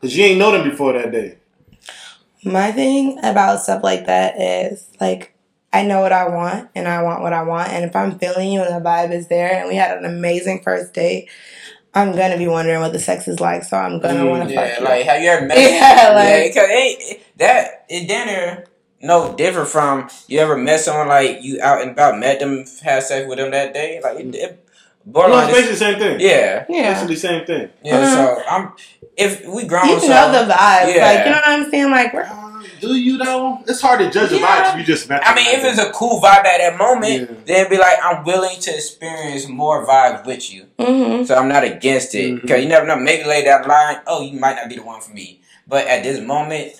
[0.00, 1.38] Cause you ain't know them before that day.
[2.44, 5.34] My thing about stuff like that is like
[5.72, 7.70] I know what I want and I want what I want.
[7.70, 10.62] And if I'm feeling you and the vibe is there and we had an amazing
[10.62, 11.28] first date,
[11.94, 13.64] I'm gonna be wondering what the sex is like.
[13.64, 14.84] So I'm gonna Mm, want to Yeah, fuck you.
[14.84, 15.58] like have you ever met?
[15.58, 18.64] Yeah, like- cause it, it- that it dinner
[19.02, 23.02] no different from you ever met someone like you out and about met them had
[23.02, 24.64] sex with them that day like it, it
[25.04, 26.20] Well, borderline it's basically the same thing.
[26.20, 26.92] yeah yeah.
[26.94, 27.70] Basically the same thing.
[27.84, 28.72] yeah so I'm
[29.16, 30.94] if we grown You so, know the vibes.
[30.94, 31.06] Yeah.
[31.06, 31.90] Like, you know what I'm saying?
[31.90, 33.58] Like, we're, Uh, do you though?
[33.66, 34.46] It's hard to judge a Yeah.
[34.46, 35.22] vibe if you just met.
[35.26, 37.36] I mean, if it's a cool vibe at that moment, Yeah.
[37.46, 40.66] then be like I'm willing to experience more vibes with you.
[40.78, 42.94] hmm So I'm not against it because you never know.
[42.96, 45.40] Maybe later down the line, oh, you might not be the one for me.
[45.66, 46.74] But at this moment,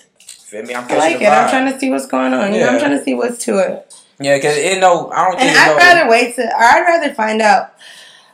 [0.49, 0.73] feel me?
[0.73, 1.29] I'm I like the it.
[1.29, 2.53] I'm trying to see what's going on.
[2.53, 3.93] You know, I'm trying to see what's to it.
[4.19, 5.57] Yeah, because it no, I don't And think.
[5.57, 7.73] I'd no, rather wait to, or I'd rather find out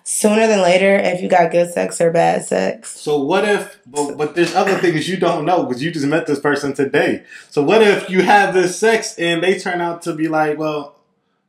[0.03, 2.99] sooner than later if you got good sex or bad sex.
[2.99, 3.79] So what if?
[3.85, 7.23] But, but there's other things you don't know because you just met this person today.
[7.49, 10.95] So what if you have this sex and they turn out to be like, well,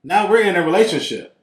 [0.03, 1.37] now we're in a relationship.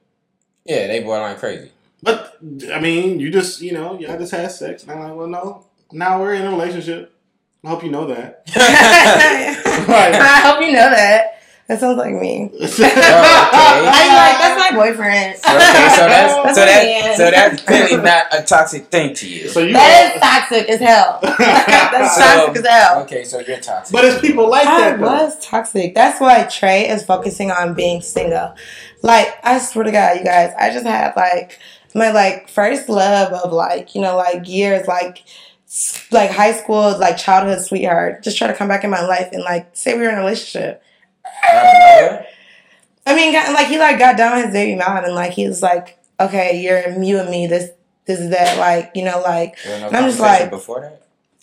[0.64, 1.70] Yeah, they borderline crazy.
[2.02, 2.36] But
[2.72, 5.66] I mean, you just you know, y'all just had sex, and I'm like, well, no,
[5.90, 7.13] now we're in a relationship.
[7.64, 8.42] I hope you know that.
[8.56, 11.30] I hope you know that.
[11.66, 12.50] That sounds like me.
[12.54, 12.60] okay.
[12.60, 15.34] I'm like, that's my boyfriend.
[15.36, 19.48] okay, so that's That's so that so that's clearly not a toxic thing to you.
[19.48, 21.20] So you, That is toxic as hell.
[21.22, 23.02] That's So- toxic as hell.
[23.04, 23.94] Okay, so you're toxic.
[23.94, 25.06] but it's people like I that though.
[25.06, 25.94] was toxic.
[25.94, 28.54] That's why Trey is focusing on being single.
[29.00, 31.58] Like, I swear to God, you guys, I just had like
[31.94, 35.32] my like first love of like, you know, like years, like s-
[36.10, 39.42] like high school, like childhood sweetheart, just try to come back in my life and
[39.42, 40.82] like say we were in a relationship.
[41.44, 42.26] Nowhere?
[43.06, 45.62] I mean, got, like he like got down his baby mom and like he was
[45.62, 47.70] like, okay, you're you and me, this
[48.06, 51.00] this is that, like you know, like no I'm just like- before that.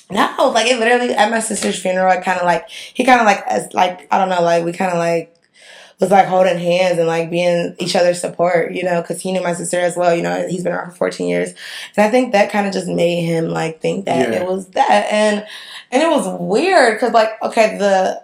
[0.09, 2.11] No, like it literally at my sister's funeral.
[2.11, 4.73] I kind of like he kind of like as like I don't know, like we
[4.73, 5.33] kind of like
[6.01, 9.41] was like holding hands and like being each other's support, you know, because he knew
[9.41, 10.13] my sister as well.
[10.13, 11.49] You know, he's been around for fourteen years,
[11.95, 14.41] and I think that kind of just made him like think that Yeah.
[14.41, 15.45] it was that, and
[15.91, 18.21] and it was weird because like okay, the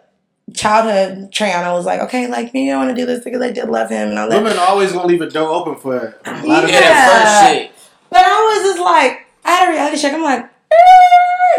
[0.54, 3.70] childhood Triana was like, okay, like maybe I want to do this because I did
[3.70, 4.42] love him and all that.
[4.44, 6.82] Women are always gonna leave a door open for a lot of Yeah, men.
[6.82, 7.72] that first shit.
[8.10, 10.14] But I was just like, I had a reality check.
[10.14, 10.76] I'm like, "Eh,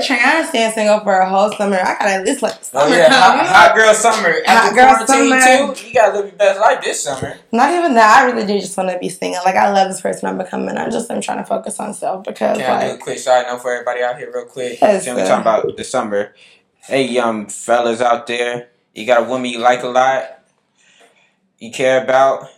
[0.01, 1.77] Triana staying single for a whole summer.
[1.77, 4.35] I gotta at least like Oh summer yeah, hot, hot girl summer.
[4.47, 5.75] After girl summer.
[5.75, 7.37] too, you gotta live your best life this summer.
[7.53, 8.19] Not even that.
[8.19, 9.41] I really do just want to be single.
[9.45, 10.77] Like I love this person I'm becoming.
[10.77, 13.19] I just I'm trying to focus on self because Can I do a like quick
[13.19, 14.81] side note for everybody out here, real quick?
[14.81, 15.29] Yes, Can we sir.
[15.29, 16.35] talk about the summer?
[16.83, 20.25] Hey, young fellas out there, you got a woman you like a lot,
[21.59, 22.49] you care about.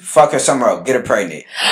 [0.00, 1.44] Fuck her summer up, get her pregnant.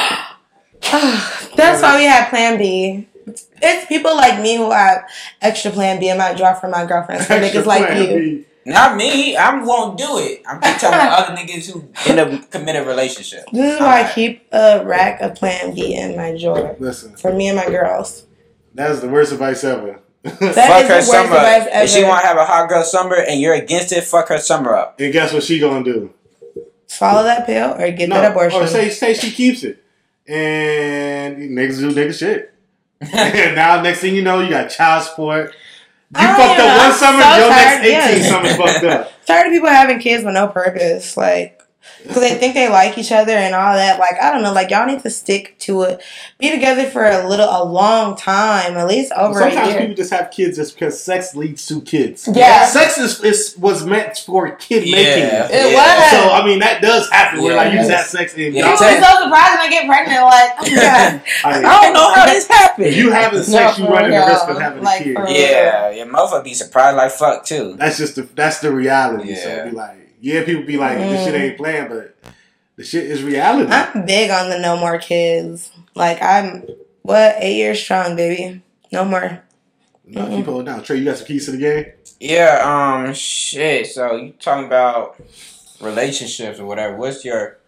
[0.80, 3.08] that's why we have Plan B.
[3.26, 5.04] It's people like me who have
[5.40, 7.26] extra Plan B in my drawer for my girlfriends.
[7.26, 8.18] For niggas like you.
[8.18, 8.44] B.
[8.64, 9.36] Not me.
[9.36, 10.42] I won't do it.
[10.46, 13.44] I'm just telling other niggas who in a committed relationship.
[13.52, 17.32] This is why I keep a rack of Plan B in my drawer Listen, for
[17.32, 18.24] me and my girls.
[18.74, 20.00] that is the worst advice ever.
[20.22, 21.68] That fuck is her the worst summer advice up.
[21.84, 24.38] If she want to have a hot girl summer and you're against it, fuck her
[24.38, 25.00] summer up.
[25.00, 26.14] and guess what she gonna do?
[26.86, 28.60] Swallow that pill or get No, that oh, abortion.
[28.62, 29.82] or say say she keeps it,
[30.28, 32.51] and niggas do nigga shit.
[33.12, 35.54] And now next thing you know, you got child support.
[36.10, 38.28] You I don't fucked know, up one I'm summer, so your next eighteen yeah.
[38.28, 39.12] summers fucked up.
[39.26, 41.61] tired of people having kids with no purpose, like
[42.02, 43.98] because they think they like each other and all that.
[43.98, 46.02] Like I don't know, like y'all need to stick to it.
[46.38, 49.80] Be together for a little, a long time, at least over a Sometimes year.
[49.80, 52.28] people just have kids just because sex leads to kids.
[52.32, 52.64] Yeah.
[52.66, 54.94] sex is, is was meant for kid making.
[55.24, 55.48] Yeah.
[55.50, 55.74] It Yeah.
[55.74, 56.10] was.
[56.10, 57.42] So I mean that does happen.
[57.42, 59.60] where Yeah, like you just have sex and Yeah, y'all- People be so surprised when
[59.60, 60.22] I get pregnant.
[60.24, 62.94] Like, oh god, I mean, I don't know how this happened.
[62.94, 65.16] you having sex, you for running the risk of having Like, a kid.
[65.16, 65.32] for real.
[65.32, 67.74] Yeah, yeah, motherfucker be surprised like fuck too.
[67.78, 69.34] That's just the that's the reality.
[69.34, 69.54] So Yeah.
[69.60, 71.24] it'd be like, yeah, people be like, this Mm.
[71.24, 72.16] shit ain't playing, but
[72.76, 73.70] the shit is reality.
[73.70, 75.70] I'm big on the no more kids.
[75.94, 76.64] Like I'm
[77.02, 78.62] what eight years strong, baby.
[78.90, 79.42] No more.
[80.06, 80.82] no, keep holding down.
[80.82, 81.86] Trey, you got some keys to the game?
[82.20, 82.60] Yeah,
[83.04, 83.86] um, shit.
[83.88, 85.16] So you talking about
[85.80, 86.96] relationships or whatever?
[86.96, 87.58] What's your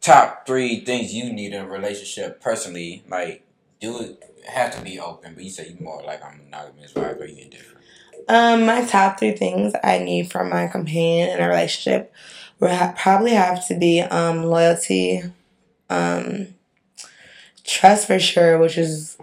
[0.00, 3.02] top three things you need in a relationship personally?
[3.08, 3.44] Like,
[3.80, 7.16] do it have to be open, but you say you more like I'm monogamous, right?
[7.16, 7.77] Or you indifferent?
[8.28, 12.12] Um, my top three things I need from my companion in a relationship
[12.60, 15.22] would ha- probably have to be um loyalty,
[15.90, 16.48] um,
[17.64, 19.16] trust for sure, which is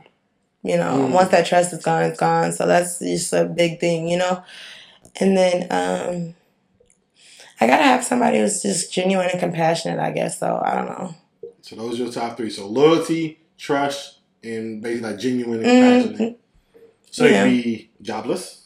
[0.64, 1.12] you know Mm.
[1.12, 2.52] once that trust is gone, it's gone.
[2.52, 4.44] So that's just a big thing, you know.
[5.20, 6.36] And then um,
[7.62, 10.00] I gotta have somebody who's just genuine and compassionate.
[10.00, 10.62] I guess so.
[10.64, 11.16] I don't know.
[11.62, 12.50] So those are your top three.
[12.50, 16.40] So loyalty, trust, and basically like genuine and Mm, compassionate.
[17.12, 17.46] So yeah.
[17.46, 18.65] you be jobless.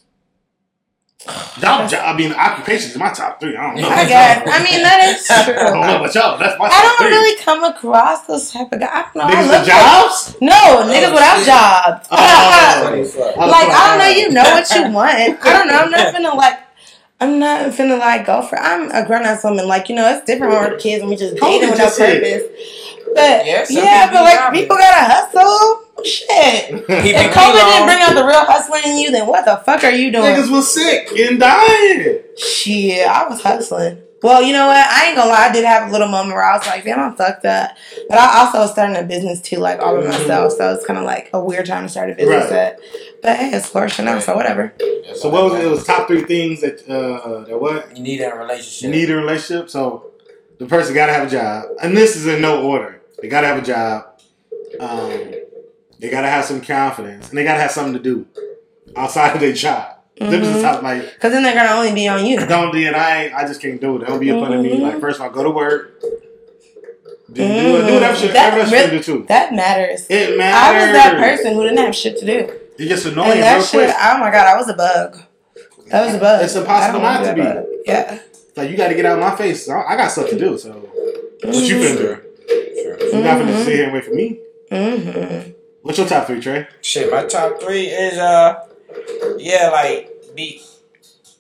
[1.60, 3.56] Job, job, I mean, occupation is my top three.
[3.58, 3.90] I don't know.
[3.90, 4.42] I guess.
[4.48, 5.96] I mean, that is I don't know true.
[6.00, 6.38] about y'all.
[6.40, 7.08] That's my I top don't three.
[7.10, 8.90] really come across those type of guys.
[8.90, 9.28] I don't know.
[9.28, 10.28] Niggas look with jobs?
[10.32, 12.08] Like, no, niggas oh, without jobs.
[12.10, 12.82] Oh.
[12.88, 14.06] Funny as like like, I don't know.
[14.06, 14.16] oh.
[14.16, 15.46] You know what you want.
[15.46, 15.78] I don't know.
[15.80, 16.60] I'm not finna like.
[17.22, 18.58] I'm not finna like go for.
[18.58, 19.68] I'm a grown ass woman.
[19.68, 21.70] Like you know, it's different when we're kids and we just How old dating you
[21.72, 22.24] with no just said?
[22.24, 22.48] purpose.
[23.14, 24.62] But Yeah, yeah, but like jobless.
[24.62, 25.84] people gotta hustle.
[26.06, 26.70] Shit.
[26.72, 27.72] If be COVID long.
[27.72, 30.26] didn't bring out the real hustler in you, then what the fuck are you doing?
[30.26, 32.20] Niggas was sick and dying.
[32.38, 34.02] Shit, I was hustling.
[34.22, 34.76] Well, you know what?
[34.86, 35.48] I ain't gonna lie.
[35.48, 37.72] I did have a little moment where I was like, damn, I'm fucked up.
[38.10, 40.52] But I also was starting a business too, like all by myself.
[40.54, 42.54] So it's kind of like a weird time to start a business Right.
[42.54, 42.80] at.
[43.22, 44.74] But hey, it's flourishing now, so whatever.
[45.16, 45.64] So what was it?
[45.66, 49.10] It was top three things that uh that what You need in a you need
[49.10, 49.70] a relationship.
[49.70, 50.12] So
[50.58, 53.02] the person got to have a job, and this is in no order.
[53.22, 54.06] They got to have a job.
[54.82, 55.34] Um,
[56.00, 58.26] they got to have some confidence, and they got to have something to do
[58.96, 59.96] outside of their job.
[60.18, 62.46] This is top like Because then they're gonna only be on you.
[62.46, 62.94] don't do it.
[62.94, 64.06] I ain't, I just can't do it.
[64.06, 64.72] Don't be up under me.
[64.72, 64.82] Mhm.
[64.82, 66.02] Like first of all, go to work.
[66.02, 67.64] Do, do, Mhm.
[67.82, 68.34] do do whatever shit.
[68.34, 69.26] That That really- do too.
[69.30, 70.06] That matters.
[70.10, 70.58] It matters.
[70.60, 73.54] I was that person who didn't have shit to do, It gets annoying and that
[73.56, 73.86] real shit.
[73.86, 73.96] quick.
[73.98, 75.20] Oh my god, I was a bug.
[75.88, 76.44] That was a bug.
[76.44, 77.42] It's impossible don't wanna be.
[77.42, 77.66] bug.
[77.86, 78.20] Yeah.
[78.58, 79.70] Like you got to get out of my face.
[79.70, 80.58] I, I got stuff to do.
[80.58, 81.82] So what you Mhm.
[81.82, 82.18] finna do?
[82.84, 83.00] Sure.
[83.08, 83.64] You not finna Mhm.
[83.64, 84.40] sit here and wait for me.
[84.70, 85.52] Mm-hmm.
[85.82, 86.68] What's your top three, Trey?
[86.82, 88.68] Shit, my top three is uh,
[89.38, 90.62] yeah, like be,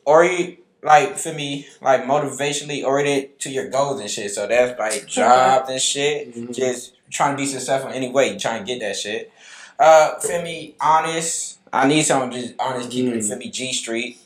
[0.05, 4.31] or you like for me, like motivationally oriented to your goals and shit.
[4.31, 6.33] So that's like jobs and shit.
[6.35, 6.55] Mhm.
[6.55, 9.31] Just trying to be successful anyway, trying to get that shit.
[9.77, 11.57] Uh, for me, honest.
[11.71, 13.29] I need someone just honest, keeping Mm.
[13.29, 14.17] for me G Street.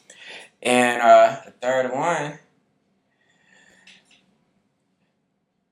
[0.62, 2.40] And uh, the third one, I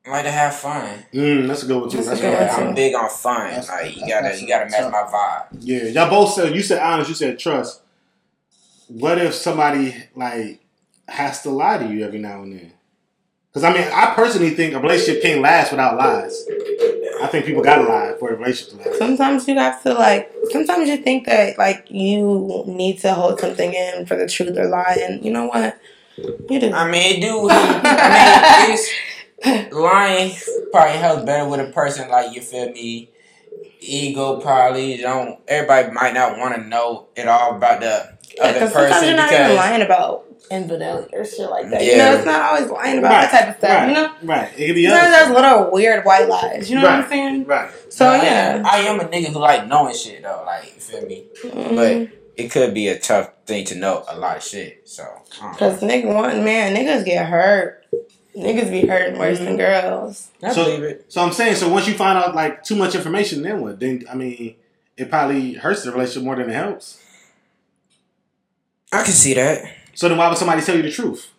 [0.08, 1.04] like to have fun.
[1.14, 1.98] Mm, that's a good one too.
[1.98, 2.64] That's a That's good right.
[2.64, 3.48] Yeah, I'm big on fun.
[3.50, 5.46] That's- like you gotta, you gotta match my vibe.
[5.60, 7.10] Yeah, y'all both said you said honest.
[7.10, 7.82] You said trust.
[8.88, 10.60] What if somebody like
[11.08, 12.74] has to lie to you every now and then?
[13.50, 16.46] Because I mean, I personally think a relationship can't last without lies.
[17.22, 18.98] I think people gotta lie for a relationship to last.
[18.98, 20.34] Sometimes you have to like.
[20.50, 24.68] Sometimes you think that like you need to hold something in for the truth or
[24.68, 25.80] lie, and you know what?
[26.18, 26.72] You do.
[26.74, 27.48] I mean, it do.
[27.52, 28.90] I mean, it's
[29.72, 30.34] lying
[30.72, 33.10] probably helps better with a person like you feel me.
[33.84, 35.40] Ego probably don't.
[35.48, 39.18] Everybody might not want to know it all about the other Because sometimes person you're
[39.18, 41.84] not even because lying about infidelity or shit like that.
[41.84, 41.98] You Yeah.
[42.12, 43.70] know, it's not always lying about that type of stuff.
[43.72, 44.52] right, You know, right?
[44.56, 45.26] It could be sometimes other.
[45.34, 46.70] there's little weird white lies.
[46.70, 47.46] You know what I'm saying?
[47.46, 47.72] Right.
[47.90, 48.64] So I, yeah.
[48.66, 50.44] I am a nigga who like knowing shit though.
[50.46, 51.76] Like you feel me, Mm-hmm.
[51.76, 54.88] but it could be a tough thing to know a lot of shit.
[54.88, 55.08] So I
[55.42, 55.52] don't know.
[55.54, 57.81] Because nigga, one man, niggas get hurt.
[58.36, 59.58] Niggas be hurting worse than mm-hmm.
[59.58, 60.30] girls.
[60.42, 61.06] I So- believe it.
[61.12, 63.80] So I'm saying, so once you find out like too much information, then what?
[63.80, 64.56] Then I mean,
[64.98, 67.02] it probably hurts the relationship more than it helps.
[68.92, 69.64] I can see that.
[69.94, 71.32] So then why would somebody tell you the truth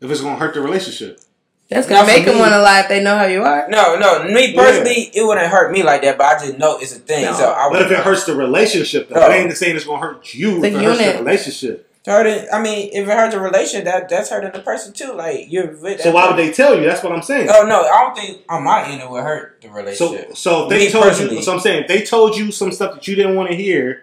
[0.00, 1.20] if it's gonna hurt the relationship?
[1.68, 3.66] That's Not gonna for make them want to lie if they know how you are.
[3.68, 4.24] No, no.
[4.24, 7.24] Me personally, it wouldn't hurt me like that, but I just know it's a thing.
[7.24, 7.32] No.
[7.32, 9.30] So I But if it hurts the relationship, though, Oh.
[9.30, 9.74] it ain't the same.
[9.74, 10.60] it's gonna hurt you.
[10.60, 11.91] The if it hurts the relationship.
[12.04, 12.48] Hurt it.
[12.52, 15.12] I mean, if it hurts a relationship, that that's hurting the person too.
[15.12, 16.00] Like you're with.
[16.00, 16.84] So that why would they tell you?
[16.84, 17.48] That's what I'm saying.
[17.48, 20.36] Oh no, I don't think on my end it would hurt the So, relationship.
[20.36, 21.36] so if they Me told personally.
[21.36, 21.42] you.
[21.42, 24.02] So I'm saying if they told you some stuff that you didn't want to hear,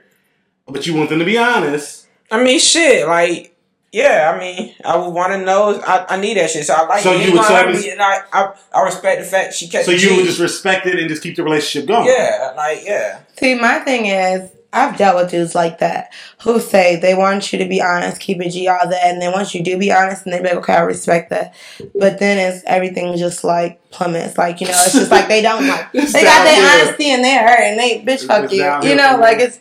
[0.66, 2.08] but you want them to be honest.
[2.32, 3.06] I mean, shit.
[3.06, 3.54] Like,
[3.92, 4.32] yeah.
[4.34, 5.82] I mean, I would want to know.
[5.86, 6.66] I, I need that shit.
[6.66, 7.04] So I like.
[7.04, 7.26] So it.
[7.26, 9.84] you would It's tell gonna me- and I, I I respect the fact she kept.
[9.86, 12.08] So you would just respect it and just keep the relationship going.
[12.08, 13.20] Yeah, like yeah.
[13.38, 17.58] See, my thing is, I've dealt with dudes like that who say they want you
[17.60, 20.26] to be honest, keep it G, all that, and then once you do be honest,
[20.26, 21.56] and they be like, okay, I respect that.
[21.96, 24.38] But then it's everything just like plummets.
[24.38, 27.24] Like you know, it's just like they don't like It's they got their honesty and
[27.24, 28.64] they hurt and they bitch fuck you.
[28.88, 29.60] You know, like it's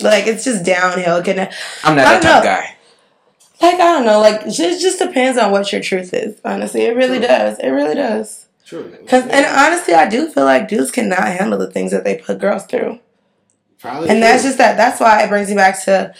[0.00, 1.22] like it's just downhill.
[1.22, 1.52] Can I,
[1.84, 2.50] I'm not I that don't type know.
[2.50, 2.76] guy.
[3.72, 6.40] like I don't know, like it just just depends on what your truth is.
[6.44, 7.26] Honestly, it really True.
[7.28, 7.58] does.
[7.60, 8.46] It really does.
[8.66, 8.92] True.
[9.06, 12.38] Cause and honestly, I do feel like dudes cannot handle the things that they put
[12.40, 12.98] girls through.
[13.80, 14.76] Probably And that's just that.
[14.76, 16.14] That's why it brings me back to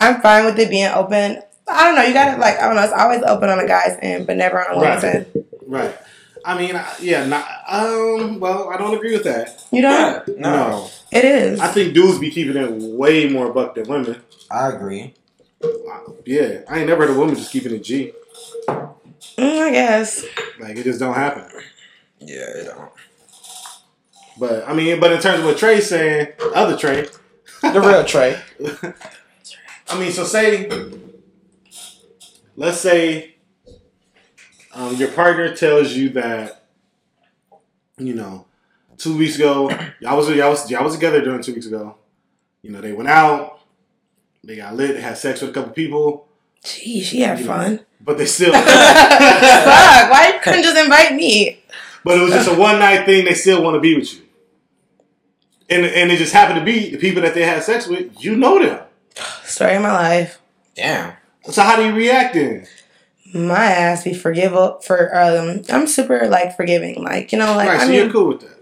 [0.00, 1.42] I'm fine with it being open.
[1.66, 2.02] I don't know.
[2.02, 2.82] You gotta like I don't know.
[2.84, 5.14] It's always open on a guy's end, but never on a woman's Right.
[5.14, 5.44] end.
[5.66, 5.96] right.
[6.44, 9.62] I mean, yeah, not, um, well, I don't agree with that.
[9.70, 10.28] You don't.
[10.38, 10.90] no, No.
[11.10, 11.60] It is.
[11.60, 14.22] I think dudes be keeping it way more buck than women.
[14.50, 15.14] I agree.
[16.24, 18.12] Yeah, I ain't never heard a woman just keeping it G.
[18.68, 20.24] Mm, I guess.
[20.60, 21.44] Like it just don't happen.
[22.20, 22.90] Yeah, it don't.
[24.38, 27.06] But I mean, but in terms of what Trey's saying, other Trey,
[27.62, 28.40] The real Trey.
[29.90, 30.68] I mean, so say,
[32.56, 33.36] let's say,
[34.74, 36.66] um, your partner tells you that
[37.96, 38.46] you know,
[38.96, 39.70] two weeks ago,
[40.00, 41.96] y'all was y'all was y'all was together during two weeks ago.
[42.62, 43.60] You know, they went out,
[44.44, 46.28] they got lit, they had sex with a couple people,
[46.64, 47.52] Gee, she had You know.
[47.52, 47.80] fun.
[48.00, 48.52] but they still.
[48.52, 51.60] Fuck, why couldn't just invite me?
[52.04, 53.24] But it was just a one night thing.
[53.24, 54.22] They still want to be with you,
[55.70, 58.22] and and it just happened to be the people that they had sex with.
[58.22, 58.80] You know them.
[59.44, 60.40] Story of my life.
[60.74, 61.14] Damn.
[61.50, 62.66] So how do you react then?
[63.34, 65.62] My ass be forgivable for um.
[65.68, 67.02] I'm super like forgiving.
[67.04, 68.54] Like you know, like right, I so mean, you're cool with that.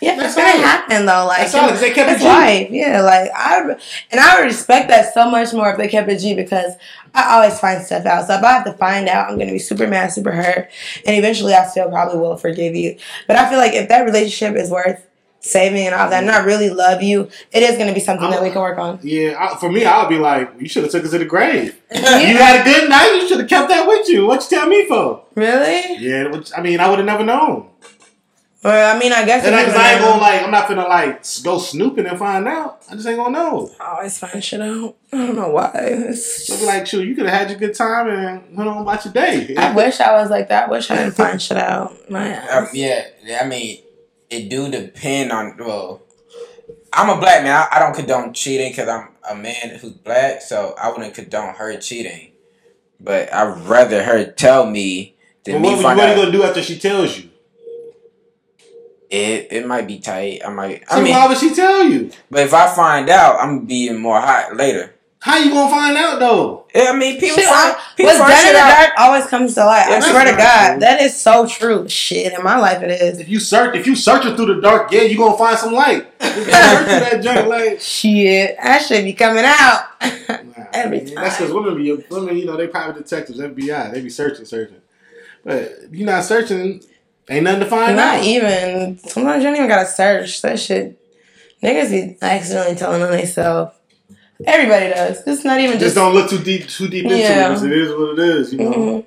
[0.00, 1.26] Yeah, That's that's gonna happen though.
[1.26, 2.28] Like That's solid, 'cause they kept it it's G.
[2.28, 2.68] life.
[2.70, 6.08] Yeah, like I would- and I would respect that so much more if they kept
[6.10, 6.72] it G because
[7.14, 8.26] I always find stuff out.
[8.26, 10.68] So if I have to find out, I'm gonna be super mad, super hurt,
[11.06, 12.96] and eventually I still probably will forgive you.
[13.28, 15.06] But I feel like if that relationship is worth
[15.42, 18.42] saving and all that, and I really love you, it is gonna be something that
[18.42, 18.98] we can work on.
[19.02, 21.24] Yeah, I, for me, I would be like, you should have took us to the
[21.24, 21.78] grave.
[21.92, 23.18] You had a good night.
[23.20, 24.26] You should have kept that with you.
[24.26, 25.24] What you tell me for?
[25.34, 25.96] Really?
[25.98, 27.68] Yeah, which, I mean, I would have never known.
[28.64, 30.50] Well, I mean, I guess And if because you I ain't remember- gonna like, I'm
[30.52, 32.80] not finna like go snooping and find out.
[32.88, 33.68] I just ain't gonna know.
[33.80, 34.94] I always find shit out.
[35.12, 35.72] I don't know why.
[35.74, 38.82] It's So be like, shoot, you could have had your good time and went on
[38.82, 39.56] about your day.
[39.56, 40.68] I wish I was like that.
[40.68, 42.08] I wish I didn't find shit out.
[42.08, 42.72] My Uh, ass.
[42.72, 43.02] yeah,
[43.40, 43.78] I mean,
[44.32, 45.56] it do depend on.
[45.58, 46.02] Well,
[46.92, 47.54] I'm a black man.
[47.54, 51.54] I, I don't condone cheating because I'm a man who's black, so I wouldn't condone
[51.54, 52.32] her cheating.
[52.98, 56.32] But I'd rather her tell me than But me what, what find are you gonna
[56.32, 57.28] do after she tells you?
[59.10, 60.40] It it might be tight.
[60.44, 60.88] I might.
[60.88, 62.10] So I mean, why would she tell you?
[62.30, 63.66] but if I find out, I'm gonna
[63.98, 64.94] more hot later.
[65.24, 66.64] How you gonna find out though?
[66.74, 68.76] Yeah, I mean, people Shit, find I- people what's find done in the out.
[68.76, 69.86] dark always comes to light.
[69.86, 70.80] I swear to God, true.
[70.80, 71.88] that is so true.
[71.88, 73.20] Shit, in my life it is.
[73.20, 76.06] If you search, if you searching through the dark, yeah, you gonna find some light.
[76.22, 81.24] You search that junk, like Shit, that should be coming out Nah, every That's time.
[81.24, 84.80] because women be women, you know, they private detectives, FBI, they be searching, searching.
[85.44, 86.82] But you not searching,
[87.28, 88.24] ain't nothing to find Not out.
[88.24, 88.98] even.
[88.98, 90.98] Sometimes you don't even gotta search that shit.
[91.62, 93.76] Niggas be accidentally telling on themselves.
[94.46, 95.22] Everybody does.
[95.26, 95.94] It's not even Just just.
[95.96, 97.46] don't look too deep, too deep into Yeah.
[97.46, 97.48] it.
[97.48, 98.70] 'cause It is what it is, you know.
[98.72, 99.04] Mhm.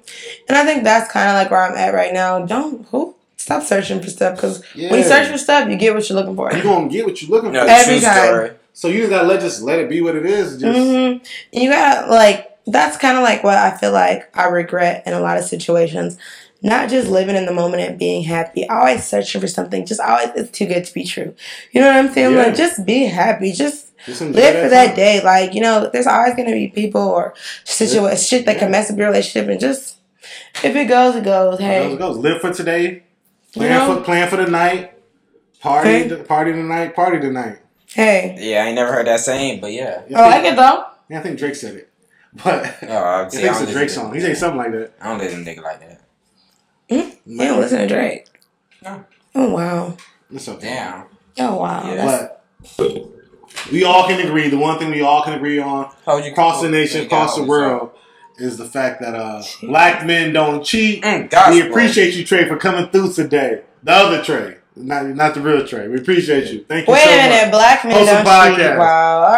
[0.50, 2.40] And I think that's kind of like where I'm at right now.
[2.46, 6.08] Don't who stop searching for stuff because when you search for stuff, you get what
[6.10, 6.52] you're looking for.
[6.54, 7.54] You gonna get what you're looking for.
[7.58, 8.26] know, Every time.
[8.28, 8.52] story.
[8.74, 10.54] So you just gotta let just let it be what it is.
[10.54, 11.18] and Just hmm
[11.60, 15.20] you gotta like that's kind of like what I feel like I regret in a
[15.20, 16.18] lot of situations.
[16.64, 18.68] Not just living in the moment and being happy.
[18.68, 19.86] Always searching for something.
[19.86, 21.36] Just always it's too good to be true.
[21.72, 22.32] You know what I'm saying?
[22.36, 22.44] Yeah.
[22.46, 23.52] Like just be happy.
[23.52, 24.18] Just just enjoy live
[24.64, 24.96] for that time.
[24.96, 25.22] day.
[25.24, 27.34] Like you know, there's always gonna be people or
[27.66, 29.50] situa- shit that can mess up your relationship.
[29.50, 29.98] And just
[30.64, 31.60] if it goes, it goes.
[31.60, 31.90] Hey.
[31.90, 32.18] Hey, Goes, goes.
[32.18, 33.04] Live for today.
[33.54, 33.96] You Plan know?
[33.98, 34.92] for plan for the night.
[35.62, 36.08] Party, Okay.
[36.10, 36.96] the, party tonight.
[36.96, 37.58] Party tonight.
[37.94, 38.36] hey.
[38.38, 40.02] Yeah, I ain't never heard that saying, but yeah.
[40.08, 40.84] Yeah, I oh, I like it though.
[41.10, 41.90] yeah, I think Drake said it,
[42.44, 44.14] but Oh, I, I think I it's a Drake song.
[44.14, 44.94] He say something like that.
[45.02, 46.02] I don't listen to nigga like that.
[46.90, 47.10] Hmm?
[47.26, 48.28] You don't listen to Drake.
[48.84, 49.06] No.
[49.34, 49.98] Oh wow.
[50.32, 50.68] It's okay.
[50.68, 51.06] Damn.
[51.40, 51.92] Oh wow.
[51.92, 52.46] Yeah, But
[53.72, 54.50] we all can agree.
[54.50, 57.44] The one thing we all can agree on Hold you across the nation, across the
[57.44, 57.92] world,
[58.38, 61.04] is the fact that uh, black men don't cheat.
[61.04, 61.54] Mm, gospel.
[61.56, 63.62] We appreciate you, Trey, for coming through today.
[63.84, 65.88] The other Trey, not not the real Trey.
[65.88, 66.66] We appreciate you.
[66.68, 67.52] Thank you Wait so a minute, much.
[67.52, 68.60] black men Host a don't cheat.
[68.60, 68.78] podcast.
[68.80, 69.38] Wow.